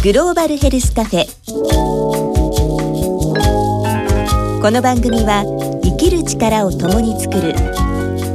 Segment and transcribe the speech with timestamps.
[0.00, 1.26] グローバルヘルスカフェ。
[4.62, 5.42] この番組は
[5.82, 7.52] 生きる力を共に作る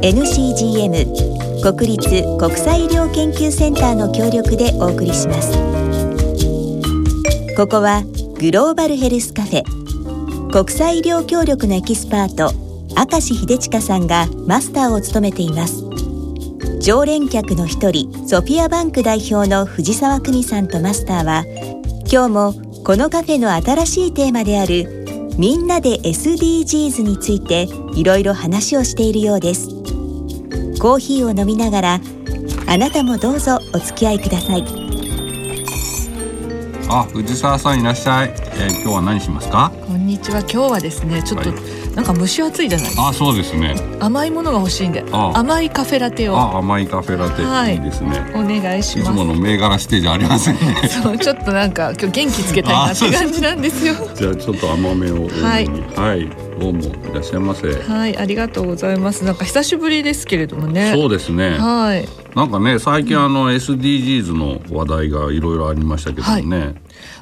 [0.02, 5.52] NCGM 国立国際医療研究センターの協力でお送りします。
[7.56, 8.02] ここは
[8.38, 9.62] グローバルヘルスカフェ。
[10.52, 12.52] 国際医療協力のエキスパート
[12.94, 15.93] 明石秀親さんがマスターを務めています。
[16.84, 21.44] 常連客の一人ソフィアバンク代表の藤沢久美さんとマスターは
[22.12, 22.52] 今日も
[22.84, 29.70] このカフェの新しいテーマであるみんなで SDGs についていろいろ話をしているようです。
[30.78, 32.00] コーヒーを飲みながら
[32.66, 34.64] あなたもどうぞお付き合いください。
[36.90, 39.72] あ、藤沢さんいらっしゃい、えー、今日は何しますか？
[39.86, 40.40] こんにちは。
[40.40, 41.58] 今日はですねちょっと、はい、
[41.94, 42.96] なんか蒸し暑いじゃないです。
[42.96, 43.74] かあ、そうですね。
[44.00, 45.04] 甘いものが欲しいんで。
[45.12, 46.36] 甘いカフェラテを。
[46.36, 48.32] あ、甘いカフェラテ、はい、いいですね。
[48.34, 49.10] お願いします。
[49.10, 50.88] いつもの銘柄指定じゃありませんね。
[50.88, 53.94] そうちょっとなんか今日元気つけたいなって感じなんですよ。
[54.14, 55.68] じゃあちょっと甘めをはい。
[55.96, 56.28] はい。
[56.58, 57.72] どうもいらっしゃいませ。
[57.72, 59.24] はいありがとうございます。
[59.24, 60.92] なんか久しぶりですけれどもね。
[60.92, 61.58] そうですね。
[61.58, 66.74] はいなんかね最近あの SDGs の話題がいろいろありましたけどね、はい。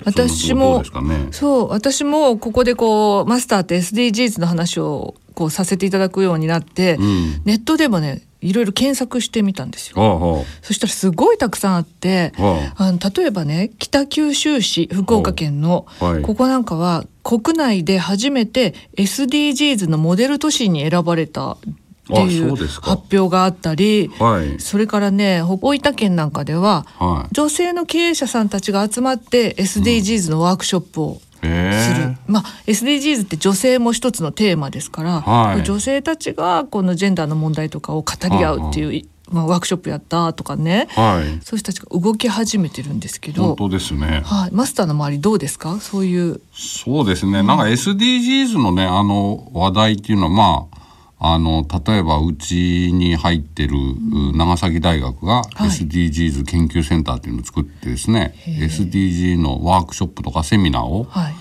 [0.04, 9.96] 私も、ね、そう私もここでこうマスターって SDGs の話をこうさせていただくようになって、うん、ネットでもねいろいろ検索してみたんですよ。
[9.96, 21.56] はあ、そしたらすごいたくさんあって、はあ、あの例えばね北九州市福岡県の、はい、ここなんかは国内で初めて SDGs のモデル都市に選ばれた
[22.12, 43.42] っていう発表があったり、はい、それからね大分県なんかでは、はい、女性の経営者さんたちが集まって SDGs のワークショップをする、うん、まあ SDGs って女性も一つのテーマですから、はい、女性たちがこのジェンダーの問題とかを語り合うっていう、まあ、ワークショップやったとかね、はい、そういう人たちが動き始めてるんですけど。
[43.42, 45.80] 本当ですね、はい、マスターの周りどうですか？
[45.80, 46.40] そういう。
[46.52, 47.42] そうですね。
[47.42, 50.81] なんか SDGs のねあの話題っていうのはまあ
[51.24, 53.76] あの例えばうちに入ってる
[54.34, 61.34] 長崎大学が SDGs 研究センターっていうのを作ってですね、はい、SDG のワークショップとかセミナーを、はい、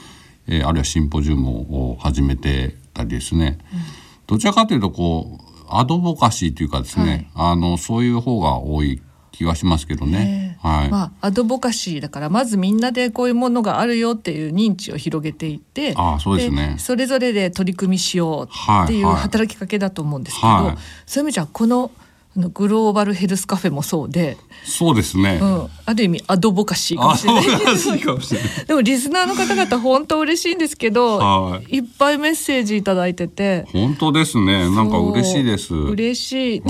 [0.50, 3.80] えー、あるいはシンポジウムを始めてたりですね、うん、
[4.28, 9.02] どちらかというとこうアドボカシーというかですね、はい、あのそういう方が多い
[9.42, 10.58] 気がしますけどね。
[10.62, 10.90] はい。
[10.90, 16.76] まあアドボカシーだからまずみんなでこういうものがあるよっていう認知を広げていって、あそうですね。
[16.78, 21.92] それぞれで取り組みしようっていう働きかけだと思うんですけど、はいはい、そういう意味じゃこの
[22.36, 24.38] のグローバルヘルスカフェもそうで。
[24.64, 28.66] そうですね、うん、ある意味アドボカシーかもしれない。
[28.68, 33.66] でもリスナーの方々本当嬉しいんですけど、はい、いっぱいメッセージ頂いてて。
[33.74, 34.70] 本当ですね。
[34.70, 35.74] なんか嬉しいです。
[35.74, 36.62] 嬉しい。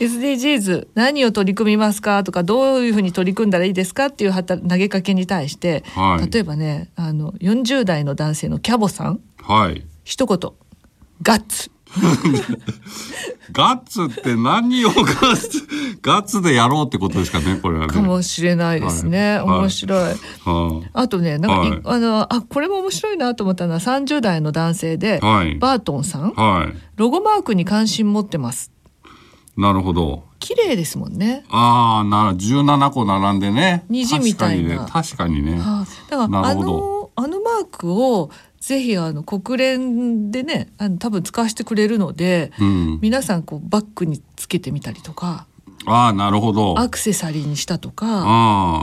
[0.00, 10.38] SDGs 何を取り組みますかとかどういうふうに取り組んだらいいですかっていう投げかけに対して、はい、例えばねあの40代の男性のキャボさん、はい、一言
[11.22, 11.70] 「ガッツ」
[13.52, 15.66] ガッツって何をガッツ、
[16.02, 17.92] ガッツでやろうってことですかね、これはね。
[17.92, 19.38] かもしれないですね。
[19.38, 19.98] はい、面白い。
[20.00, 26.32] はい、あとね、なんか、はい、あの、あ、これも面白いなと思ったのは30代の男性で、バートンさん、
[26.96, 28.70] ロゴマークに関心持ってます。
[29.56, 30.24] なるほど。
[30.38, 31.44] 綺麗ですもんね。
[31.50, 33.84] ああ、な、17個並んでね。
[33.90, 34.86] 虹みたいな。
[34.86, 35.58] 確かにね。
[35.58, 45.46] はあ、だから、あの、あのマークをぜひあの国連でねあの多分使わせてくれるので、うん、皆さんこうバッグにつけてみたりとか
[45.86, 46.78] ああなるほど。
[46.78, 48.06] アクセサリーにしたとか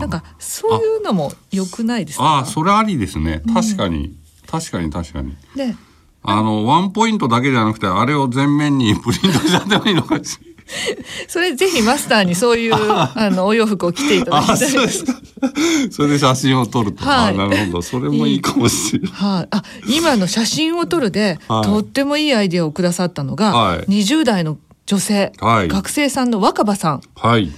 [0.01, 2.23] なんかそういうのもよくないですか？
[2.23, 3.43] ああそれありですね。
[3.53, 4.15] 確かに、うん、
[4.47, 5.35] 確かに確かに。
[5.55, 5.75] で
[6.23, 10.46] あのワンポイントだけじゃなくてあれを全面にプリントしちゃってもいいのかしら。
[11.27, 15.05] それぜひマスターにそういうあのお洋服を着ていただきたいです。
[15.91, 17.05] それで写真を撮ると。
[17.05, 17.81] はい、なるほど。
[17.81, 19.11] それもいいかもしれない。
[19.11, 27.01] はい、あ、今の写真を撮るで、はい、とってもいいアイデアをくださったのが、はい、20代の女性、はい、学生さんの若葉さん。
[27.15, 27.51] はい。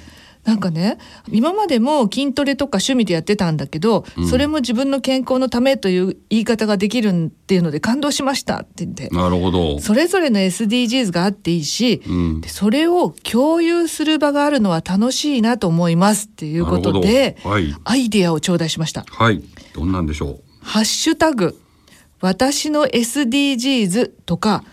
[0.45, 0.97] なんかね
[1.29, 9.09] 今までも筋トレとか趣味でやってたんだけど、うん、それも自分の健康のためという言い方ができるっていうので感動しましたって言って。
[9.09, 9.80] なるほど。
[9.80, 19.06] それぞれの SDGs があっていいし、うん、それを共有する場があるのは楽しいなと思いますっていうことで、はい、アイデアを頂戴しました。
[19.07, 19.44] はい。
[19.74, 20.42] どんなんでしょう？
[20.62, 21.59] ハッシュタグ
[22.21, 24.63] 私の SDGs とか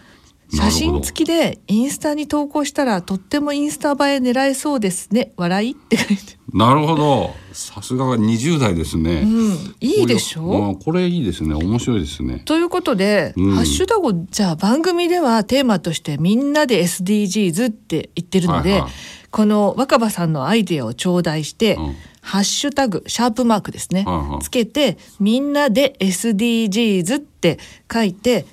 [0.57, 5.33] 写真付きでインスタに投稿したらとってもインスタ映え狙えそうですね。
[5.37, 5.73] 笑い？
[5.73, 6.37] って書いて。
[6.53, 7.35] なるほど。
[7.53, 10.71] さすがが20代ですね、うん、いいでしょ？
[10.71, 11.55] うこれいいですね。
[11.55, 12.43] 面白いですね。
[12.45, 18.91] ということで、うん、ハッシュタグじゃあ番組ではテーマとしてみんなで SDGs って言ってるので、はいはい。
[19.31, 27.59] この若葉さんのアイデアを頂戴して、うん、ハッシュタグシャープマークですね、うんうん、つけてみんなで SDGs って
[27.93, 28.47] 書いて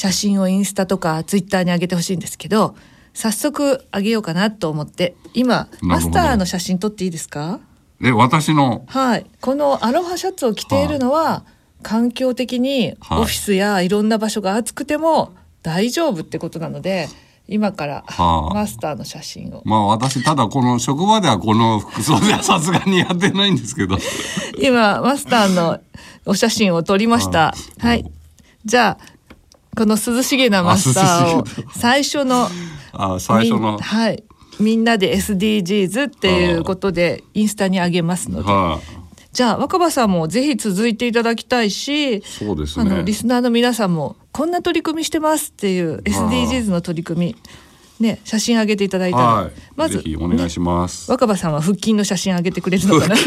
[0.00, 2.74] 写真をインスタとかツイッターに上げてほしいんですけど
[3.12, 7.60] 早速あげようかなと思って今マスターの写真撮っていいですか？
[8.02, 8.84] え私の？
[8.86, 9.26] はい。
[9.42, 11.44] このアロハシャツを着ているのは、は
[11.82, 17.08] 環境的にオフィスやいろんな場所が暑くても大丈夫ってことなので、
[17.46, 19.60] 今からマスターの写真を。
[19.66, 23.98] まあ私ただこの職場ではこの服装ではさすがにやってないんですけど。
[24.58, 25.78] 今マスターの
[26.24, 27.52] お写真を撮りました。
[27.78, 28.10] はい。
[28.64, 29.19] じゃあ
[29.76, 32.48] この涼しげなマスターを最初の
[32.92, 33.78] あ最初の。
[33.78, 34.24] はい。
[34.58, 39.00] みんなで SDGs っていうことでインスタに上げますので。
[39.32, 47.36] じゃあ若葉さんもぜひ続いていただきたいしそうです、ね、あのリスナーの皆さんもこんな取り組みしてますっていう SDGs の取り組み
[48.00, 53.16] ね、写真上げていただいたら、はい、まず、お願いします、ね、若葉さんは腹筋の写真上げてくれるのかな？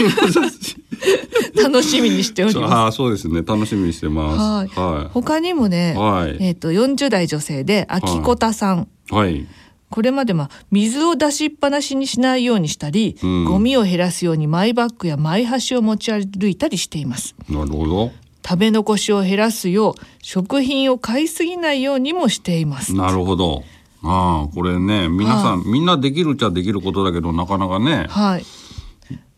[1.62, 2.98] 楽しみにしております。
[2.98, 3.44] そうですね。
[3.44, 4.78] 楽しみにしてます。
[4.80, 4.96] はい。
[4.96, 8.88] はい、他にもね、はい、えっ、ー、と40代女性で秋子田さん。
[9.10, 9.46] はい。
[9.90, 17.36] これまでまあ水を出しっぱなしにしないようにしたり、うん、ゴミを減らすようにマイバッグやマイ箸を持ち歩いたりしています。
[17.48, 18.12] なるほど。
[18.46, 22.94] 食べ残しを減らすよう食品を買いすぎないようにもしています。
[22.94, 23.64] なるほど
[24.04, 28.46] ああこれね皆さん、はい、みんなできるっちゃできることだけどなかなかねはい。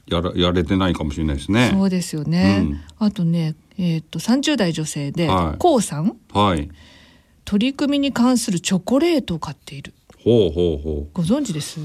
[0.07, 1.71] やらやれてないかもしれないですね。
[1.73, 6.15] そうですよね、うん、あとねえっ、ー、と30代女性で、はい、こうさん？
[6.31, 6.69] はい。
[7.43, 9.93] 取り組みに関するチョコレートを買っている。
[10.23, 11.07] ほうほうほう。
[11.13, 11.79] ご存知です？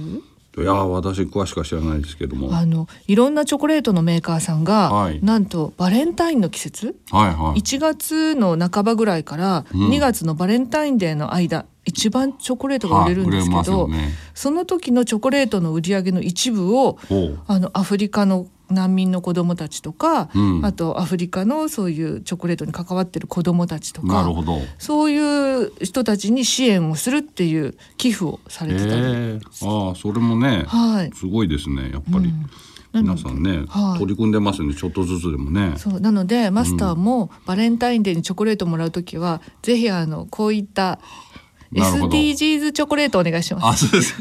[0.59, 2.55] いや私詳しくは知らないですけども。
[2.55, 16.99] あのいろんなチョコレートのメーカーさんが、はい、なんとバレンタインの季節、はいはい、1月の半ばぐらいから2月のバレンタインデーの間、うん、一番チョコレートが売れるんですけど、ね、その時のチョコレートの売り上げの一部を
[17.47, 24.33] あのアフリカの難民の子どもたちとか、うん、あとアフリカのそういうチョコレートに関わってる子どもたちとか
[24.79, 32.27] そういう人たちに支援をするっていう寄付をされてたり、えー、ああそれもね、はい、すごいですねやっぱり。
[32.27, 32.51] うん。
[32.93, 35.75] 皆さんね、はい、取り組んでますねちょっとずつでもね。
[35.77, 36.01] そう。
[36.01, 40.99] なのでマスターもバレンタインデーにチョコレートもらう時は、うん、ぜひあのこういった
[41.73, 43.85] SDGs チョコレートお願いします。
[43.85, 44.15] あそうです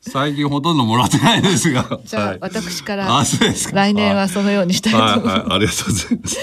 [0.00, 2.00] 最近ほとんどもらってないですが。
[2.04, 5.26] じゃあ、はい、私から来年はそのようにしたいと思います。
[5.26, 6.38] はいはい、ありがとうございます。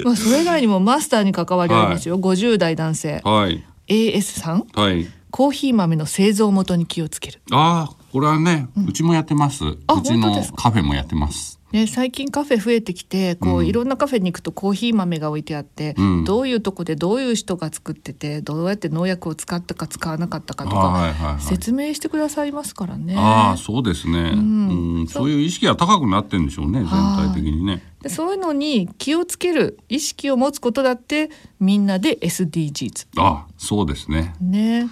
[0.04, 2.18] まあそれ以外にもマスターに関わりありますよ。
[2.18, 3.20] 五、十、代男性。
[3.24, 3.64] はい。
[3.88, 4.66] AS さん。
[4.74, 5.08] はい。
[5.30, 7.40] コーヒー豆の製造元に気をつける。
[7.50, 9.64] ああ、これはね、うちもやってます。
[9.64, 11.59] うちのカフェもやってます。
[11.72, 23.14] ね、最近カフェ増えてきてこう、うん、いろんなカフェに行くとコーヒー豆が置いてあって、うん、どういうとこでどういう人が作っててどうやって農薬を使ったか使わなかったかとか、はいはいはい、説明してくださいますからね。
[23.16, 27.82] ああそうですね、うん、うん、そういう意識が高くなってんでしょうね全体的にね。
[28.02, 31.30] でそういうのに気をつける意識を持つことだって
[31.60, 33.08] みんなで SDGs。
[33.18, 34.34] あそうですね。
[34.40, 34.88] ね。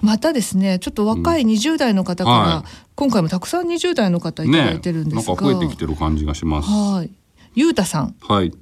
[0.00, 6.68] またですねちょっと若い20代の方から、うんはい、今回もたくさん20代の方いただいてるんですが、ね、なんか増えてきてる感じがします。
[6.68, 7.10] はい。
[7.54, 8.14] ゆうたさん。
[8.20, 8.52] はい。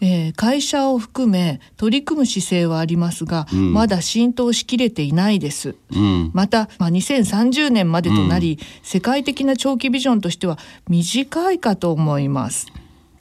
[0.00, 10.58] えー、会社を含め取り組む姿勢はありますが、うん、まだ浸透しきれていないです、うん、また、まあ、2030年までとなり、うん、世界的な長期ビジョンとしては
[10.88, 12.66] 短いかと思います。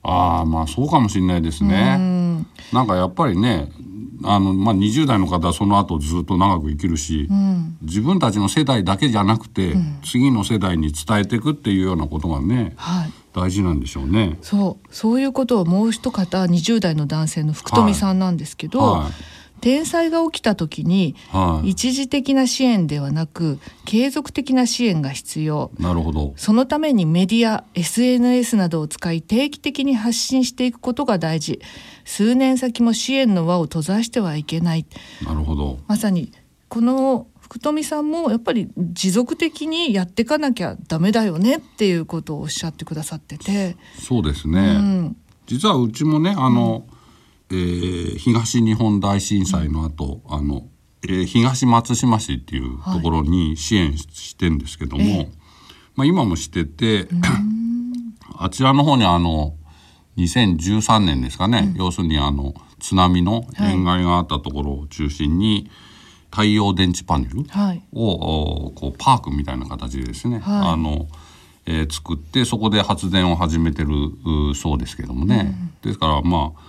[0.07, 3.71] ああまあそうかもしれないですね、ん、なんかやっぱりね
[4.25, 14.37] あの、まあ、20代の方はその後ずっと長く生きるし、うん、自分たちの世代だけじゃなくて、うん、次の世代に伝えていくっていうようなことがね、はい、大事なんでしょうね。
[14.41, 14.87] そう。
[14.93, 19.01] そういうことをもう一方20代の男性の福富さんなんですけど、はい。
[19.03, 19.11] はい
[19.61, 21.15] 天災が起きた時に、
[21.63, 25.71] 一時的な支援ではなく継続的な支援が必要。
[25.79, 26.33] なるほど。
[26.35, 31.61] そのためにメディア SNS などを使い定期的に発信していくことが大事
[32.05, 34.85] 数年先も支援の輪を閉ざしてはいけない。
[35.23, 35.79] なるほど。
[35.87, 36.31] まさに
[36.69, 43.75] この福富さんもやっぱり持続的にやっていかなきゃダメだよねっていうことをおっしゃってくださってて。
[43.99, 46.87] そうですね、うん、実はうちもねあの、
[47.49, 50.67] うん、えー、東日本大震災の後、うん、あの、
[51.03, 55.31] えー、東松島市っていうところに支援してんですけども、はい、
[55.95, 57.07] まあ、今もしてて、
[58.37, 59.55] あちらの方にあの
[60.17, 65.69] 2013年ですかね、うん、要するにあの津波の塩害があったところを中心に、
[66.31, 71.07] 太陽電池パネルを、はい、こうパークみたいな形でですね、はい、あの
[71.67, 73.89] えー、作ってそこで発電を始めてる
[74.53, 76.61] そうですけどもね、うん、ですからまあ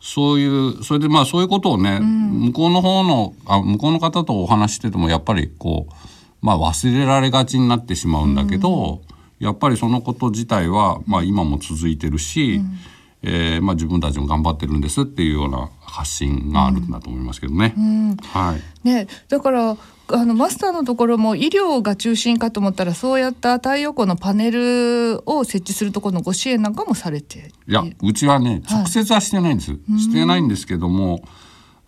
[0.00, 5.94] そういうそれでまあそういうことをね、うん、向こうの方のあ向こうの方とお話しててもやっぱりこう
[6.42, 12.78] まあ、忘れられがちになってしまうんだけど、うん、やっぱりそのこと自体は、まあ、今も続いてるし、うん、
[13.22, 17.74] えー、まあ、自分たちも頑張ってるんですっていうような発信があるんだと思いますけどね。
[17.76, 19.76] うん、はい、ねだから
[20.12, 31.22] あのマスターのところも医療が中心かと思ったらそうやった太陽光のパネルを設置するところのご支援なんかもされていやうちはね直接はしてないんです、はい、してないんですけども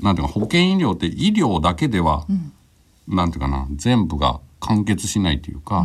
[0.01, 2.53] なんていうか保険医療って医療だけでは、うん、
[3.09, 5.85] なんていうかな全部が完結しないというか、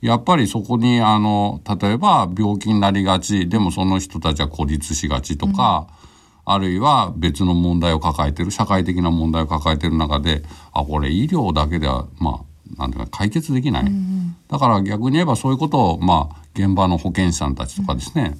[0.00, 5.88] やっぱりそこにあの例えば病気になりがちでもその人たちは孤立しがちとか、
[6.46, 18.36] うん、あるいは別の問題を抱えてる社会的な問題を抱えてる中であこれ医療だけではまあなんていうか解決できない、うん、だから逆に言えばそういうことをまあ現場の保健師さんたちとかですね、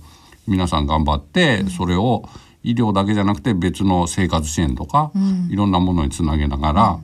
[0.46, 2.28] うん、皆さん頑張ってそれを
[2.62, 5.12] 医療だけじゃなくて別の生活支援とか、
[5.48, 7.00] いろんなものにつなげながら、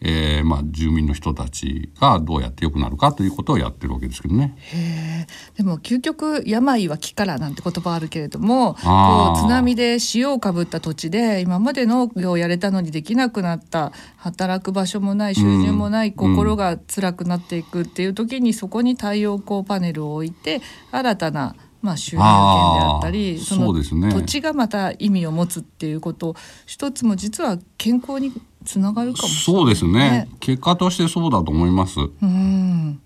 [0.00, 4.56] えーまあ、住民の人たちがどうやって良くなるかということをやってるわけですけどね。
[5.56, 20.60] でも究極病は気からなんて言葉あるけれどもこう津波で塩をかぶった土地で今まで農業をやれたのにできなくなった働く場所もない収入もない、心が辛くなっていくっていう時に、そこに太陽光パネルを置いて
[20.92, 26.34] 新たなまあ、収入権であったりその土地がまた意味を持つっていうこと
[26.66, 28.32] 一つも実は健康に
[28.68, 30.28] つながるかもしれない、ね、そうですね。
[30.40, 31.98] 結果としてそうだと思います。
[32.00, 33.00] うん。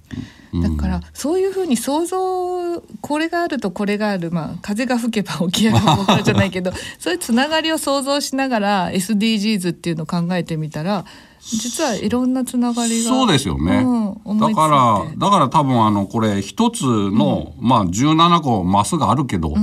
[0.55, 4.33] だからそういうふうに想像これがあるとこれがある。
[4.33, 11.05] まあ風が吹けば起き上がるもじゃないけど そういうつながりを想像しながら SDGs っていうのを考えてみたら
[11.41, 13.79] 実はいろんなつながりがそうですよね、
[14.25, 19.55] うん、だからだから多分あのこれ一つの、うん、まあ17個マスがあるけど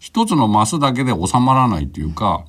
[0.00, 2.44] 一、うん、つのマスだけで収まらないっていうか、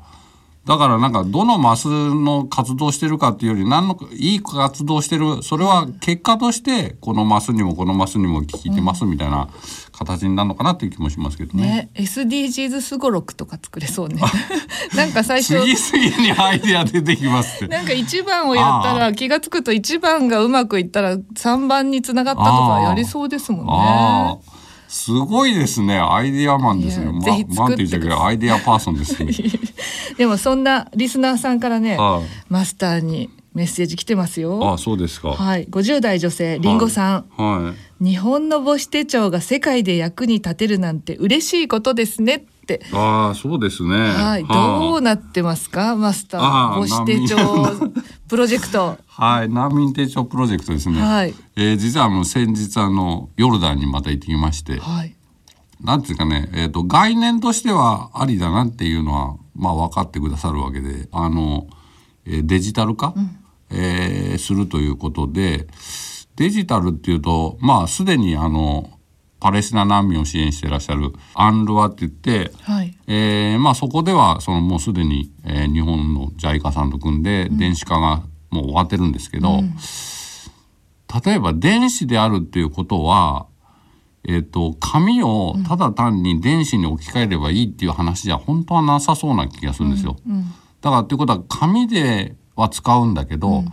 [0.65, 9.49] だからなんかどのマスの活動してるかっていうより何のいい活動してるそれは結果としてこのマスにもこのマスにも効いてますみたいな
[9.91, 11.63] 形になるのかなっていう気もしますけどね。
[11.63, 14.21] ね SDGs すごろくとか作れそうね。
[14.95, 24.52] なんか最初次々にアイデア出てきますなんか一番をやったら気が付くと一番がうまくいったら三番につながったとかやりそうですもんね。
[24.93, 25.97] すごいですね。
[25.97, 27.11] アイディアマンですね。
[27.11, 28.13] ま、ぜひ作ってくれ。
[28.13, 29.33] アイディアパーソンですね。
[30.19, 31.97] でもそんなリスナーさんからね、
[32.47, 34.73] マスターにメッセージ来てますよ。
[34.73, 35.29] あ、そうですか。
[35.29, 37.92] はい、50代女性りんごさん、はい。
[38.03, 42.81] 日本の母子手帳が世界で役に立てるなんて嬉しいことですねって。
[42.91, 43.95] ああ、そうですね。
[43.95, 46.41] はい、どうなってますか、マスター。
[46.41, 47.37] 母子手帳
[48.27, 48.97] プロジェクト。
[49.07, 51.01] はい、難民手帳プロジェクトですね。
[51.01, 51.33] はい。
[51.55, 54.79] えー、実はあの先日あのヨルダンにまた行ってきまして。
[54.79, 55.15] はい。
[55.81, 61.67] なんていうかね、えっ、ー、と概念としてはありだなっていうのはまあ分かってくださるわけで、あの、
[62.25, 63.37] えー、デジタル化、うん、
[63.69, 65.67] えー、するということで、
[66.35, 68.89] デジタルっていうと、まあすでにあの
[69.43, 79.75] パレスチナ難民を支援していらっしゃるアンルワって言って、はい、えー、まあ、そこではそのもうすでに、えー、日本の JICA さんと組んで電子化がもう終わってるんですけど、うん、
[81.25, 83.47] 例えば電子であるっていうことは、
[84.25, 90.15] えっ、ー、と紙をただ単に電子に置き換えればいいっていう話じゃ本当はなさそうな気がするんですよ。
[90.25, 90.35] うん。
[90.35, 90.43] うん、
[90.79, 93.65] だからっていうことは紙では使うんだけど、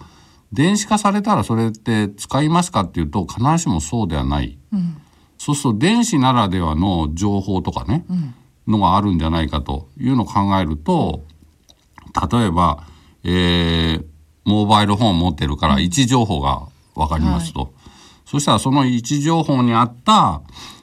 [0.52, 4.58] 電子化されたらそれって使いますかっていうと必ずしもそうではない。
[5.38, 8.34] そうすると電子ならではの情報とかね、うん、
[8.66, 11.22] のがあるんじゃないかというのを考えると
[12.30, 12.84] 例えば、
[13.24, 14.04] えー、
[14.44, 17.70] モバイルフォンを持ってるから位置情報が分かりますと、はい、
[18.26, 20.42] そしたらその位置情報にあった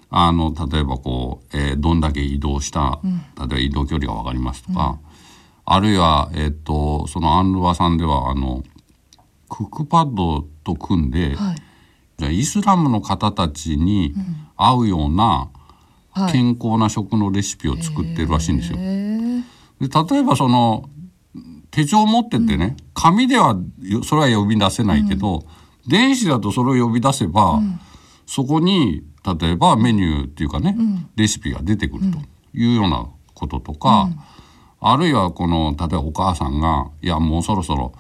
[0.10, 3.02] あの例えばこう、えー、どんだけ移動した、
[3.38, 5.00] 例えば移動距離が分かりますとか、うん、
[5.66, 8.64] あるいは、えー、っとそのアンルワさんではあの
[9.50, 11.56] クックパッドと組んで、はい。
[12.18, 14.14] じゃあイスラムの方たちに
[14.56, 15.50] 合うような
[16.32, 18.78] 健康な食のレシピを作ってるらしいんですよ。
[18.78, 20.90] で例えばその
[21.70, 23.56] 手帳持っててね、紙では
[24.04, 25.40] それは呼び出せないけど、
[25.86, 27.80] うん、電子だとそれを呼び出せば、うん、
[28.26, 29.04] そこに
[29.40, 32.18] 例えばメニューっていうかね、うん、レシピが出てくると
[32.58, 34.10] いうようなこととか、
[34.80, 37.94] あるいはこの例えばお母さんが「いやもうそろそろ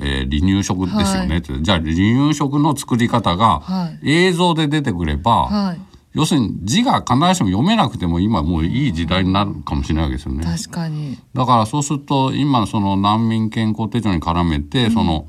[0.00, 3.62] えー、離乳食ですよね、はい、じゃあ離乳食の作り方が
[4.02, 5.80] 映像で出てくれば、はい、
[6.14, 10.44] 要するに字が必ずしも読めなくても今もういい時代になるかもしれないわけですよね。
[10.44, 11.18] 確かに。
[11.34, 15.26] だからそうすると今その難民健康手帳に絡めて、うん、その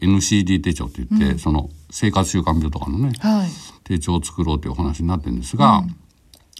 [0.00, 3.48] NCD 手帳って言って、うん、その生活習慣病とかのね、はい、
[3.84, 5.84] 手帳を作ろうというお話になってるんですが、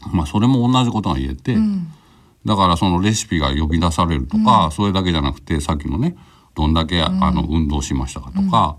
[0.06, 1.56] うん、まあそれも同じことが言えて、
[2.44, 6.16] だからそのレシピが呼び出されるとか、それだけじゃなくてさっきのね
[6.54, 8.76] どんだけ、あの運動しましたかとか、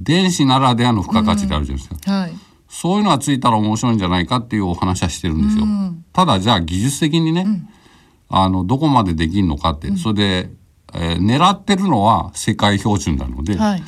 [0.00, 2.20] 電子ならではの付加価値であるじゃないですか、うん。
[2.22, 2.32] はい、
[2.68, 7.68] そういうのがついたら面白いんじゃないかっていうお話はしてるんですよ、うん、ただじゃあ技術的にね、うん、
[8.28, 10.50] あのどこまでできるのかって、それで、
[10.94, 13.82] えー、狙ってるのは世界標準なので、はい、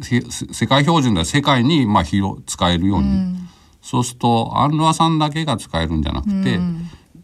[0.00, 3.36] 世界標準では世界にまあ広使えるように、
[3.82, 6.60] そうするとアンヌアさんだけが使えるんじゃなくて、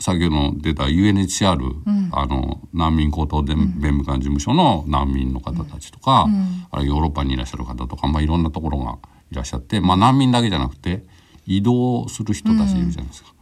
[0.01, 8.99] 先ほど出た UNHCR、うん、あの難民高等弁務官事務所の難民の方たちとか、うん、あるいはヨーロッパにいらっしゃる方とか、まあ、いろんなところが
[9.31, 11.05] いらっしゃって、まあ、難民だけじゃなくて
[11.47, 13.33] 移動する人たちいるじゃないですか。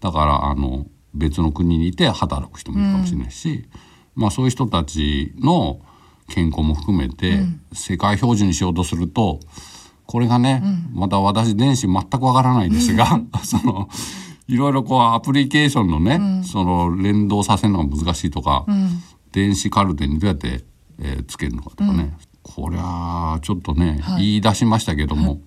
[0.00, 3.64] だからあの別の国にいて働く人もいるかもしれないし、
[4.14, 5.80] まあ、そういう人たちの
[6.28, 7.40] 健康も含めて
[7.72, 9.40] 世界標準にしようとすると
[10.06, 13.88] これがね、また私電子全くわからないですが その
[14.46, 20.64] いろいろこうアプリケーションのね、うん、その連動させるのが難しいとか、うん、電子カルテにどうやって、
[21.00, 25.40] えー、つけるのかとかね、うん、こりゃちょっとね、はい、言い出しましたけども、はい、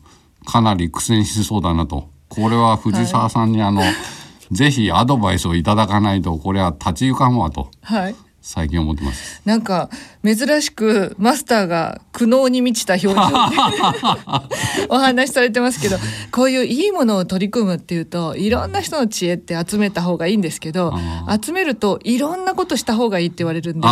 [0.46, 2.10] かなり苦戦しそうだなと。
[2.30, 3.94] これは藤沢さんにあの、はい、
[4.51, 7.70] ぜひアドバイスをいただかないとこれは立ち行かんわと。
[7.82, 8.16] はい。
[8.42, 9.42] 最近思ってます。
[9.46, 9.89] なんか
[10.36, 15.98] 珍しくマスターが苦悩に満ちた表情で お話しされてますけど
[16.31, 20.93] こういういいものを取り組むっていうといろんな人の知恵って集めた方がいいんですけど
[21.41, 23.88] 集めるといろんなことした方がいいって言われるんで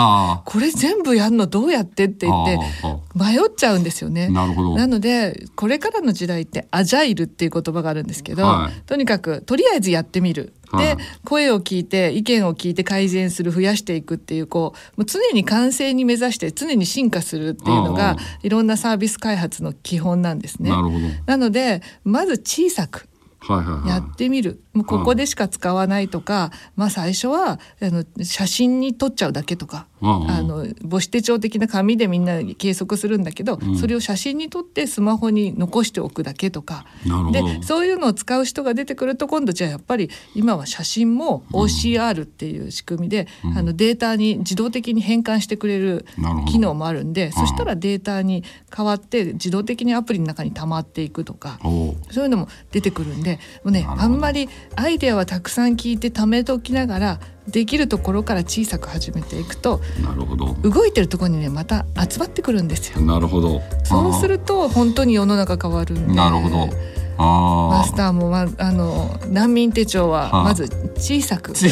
[0.46, 2.60] これ全部やるのどうやってって言って
[3.16, 4.30] 迷っちゃうんですよね。
[4.30, 10.54] なのでこれからの時代ってアジャイルっていう言葉があるんですけど、はい、とにかくとりあえずやってみる。
[10.78, 20.72] で声を聞いて意見を聞いて改善する増やしていくっていうこうもう常に完成に目指して常に進化するっていうのがいろんなサービス開発の基本なんですね。
[21.26, 23.08] なのでまず小さく
[23.86, 36.86] やってみる、もうここでしか使わないとか、まあ最初はあの写真に撮っちゃうだけとか、あの母子手帳的な紙でみんな計測するんだけど、うん、それを写真に撮ってスマホに残しておくだけとか。
[37.32, 46.06] でそういうのを使う人が出てくると今度じゃあやっぱり今は写真も OCR っていう仕組みで、うん、あのデータに自動的に変換してくれる
[46.48, 48.44] 機能もあるんでそしたらデータに
[48.76, 51.60] 変わって自動的にアプリの中に溜まっていくとか
[52.12, 60.54] そういうのも出てくるんでもうねあんまりアイデアはたくさん聞いて貯めておきながらできるところから小さく始めていくとなるほど。
[60.64, 63.02] 動いてるところにねまた集まってくるんですよ。
[63.02, 63.62] なるほど。
[63.84, 66.14] そうすると本当に世の中変わるんで。
[66.14, 66.70] なるほど。
[67.18, 71.54] マスターも、ま、あの難民手帳はまず小さく。
[71.54, 71.70] ぜ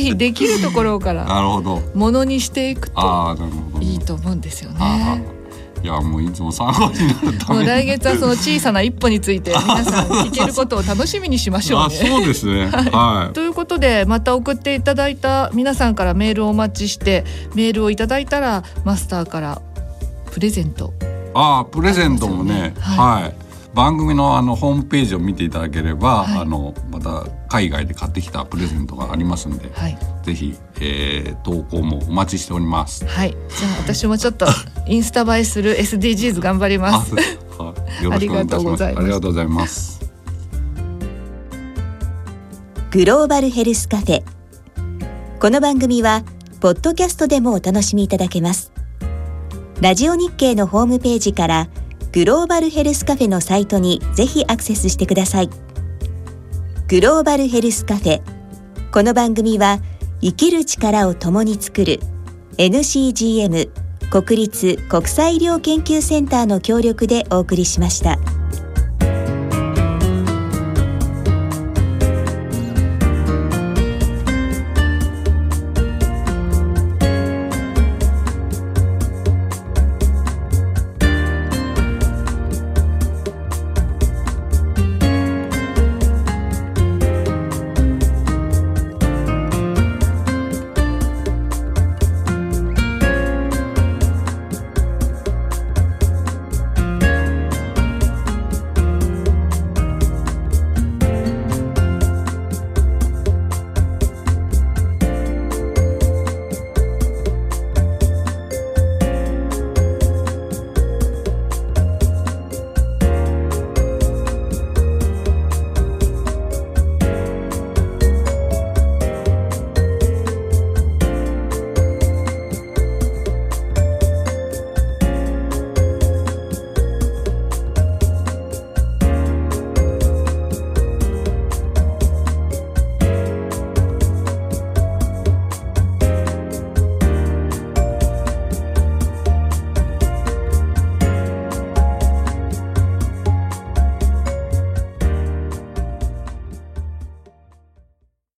[0.00, 1.26] ひできるところから
[1.94, 3.36] ものにしていくと
[3.80, 5.39] いいと思うんですよね。
[5.82, 11.94] いやもういつも参考になるため来月はその小さな一歩について皆さん聞けることを楽しみにしましょうね。
[11.94, 19.62] そうですね、 はい、ということでまた送っていただいた皆さんからメールをお待ちしてメールをいただいたらマスターから
[20.30, 20.92] プレゼント。
[21.32, 23.39] ああプレゼントもね、はい、はい
[23.74, 33.06] 番組のあのホームページを見ていただければ、はい、あのまた海外で買ってきたプレゼントがありますんで、はい、ぜひ、えー、投稿もお待ちしております。
[33.06, 34.46] はい、じゃあ私もちょっと
[34.86, 37.14] インスタ映えする SDGs 頑張ります。
[37.14, 39.04] ありがとうございます。
[39.04, 40.00] ありがとうございます。
[42.90, 44.22] グローバルヘルスカフェ。
[45.38, 46.24] この番組は
[46.60, 48.72] ポッドキャストでもお楽しみいただけます。
[49.80, 51.68] ラジオ日経のホームページから
[52.12, 55.50] グローバルヘルスカフェのサイトにぜひアクセスしてください
[56.88, 58.22] グローバルヘルスカフェ
[58.90, 59.78] この番組は
[60.20, 62.00] 生きる力を共に作る
[62.58, 63.70] NCGM
[64.10, 68.18] 国立国際医療研究センターの協力でお送りしました。